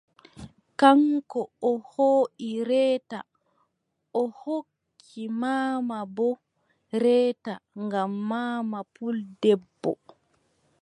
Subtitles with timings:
[0.79, 3.19] Kaŋko o hooʼi reete,
[4.21, 6.33] o hokki maama boo
[7.01, 9.91] reeta ngam maama puldebbo,